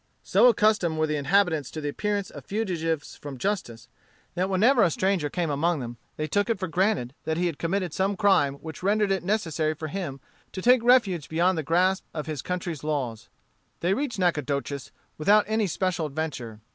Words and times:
So 0.23 0.47
accustomed 0.47 0.97
were 0.97 1.05
the 1.05 1.15
inhabitants 1.15 1.69
to 1.69 1.79
the 1.79 1.89
appearance 1.89 2.31
of 2.31 2.43
fugitives 2.45 3.17
from 3.17 3.37
justice, 3.37 3.87
that 4.33 4.49
whenever 4.49 4.81
a 4.81 4.89
stranger 4.89 5.29
came 5.29 5.51
among 5.51 5.79
them, 5.79 5.97
they 6.17 6.25
took 6.25 6.49
it 6.49 6.57
for 6.57 6.67
granted 6.67 7.13
that 7.25 7.37
he 7.37 7.45
had 7.45 7.59
committed 7.59 7.93
some 7.93 8.17
crime 8.17 8.55
which 8.55 8.81
rendered 8.81 9.11
it 9.11 9.21
necessary 9.23 9.75
for 9.75 9.89
him 9.89 10.19
to 10.53 10.61
take 10.63 10.81
refuge 10.81 11.29
beyond 11.29 11.55
the 11.55 11.61
grasp 11.61 12.03
of 12.15 12.25
his 12.25 12.41
country's 12.41 12.83
laws. 12.83 13.29
They 13.81 13.93
reached 13.93 14.17
Nacogdoches 14.17 14.89
without 15.19 15.45
any 15.47 15.67
special 15.67 16.07
adventure. 16.07 16.61